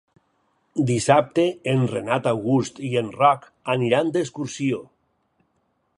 Dissabte 0.87 1.43
en 1.75 1.83
Renat 1.91 2.31
August 2.33 2.81
i 2.89 2.91
en 3.03 3.11
Roc 3.19 3.45
aniran 3.77 4.13
d'excursió. 4.17 4.85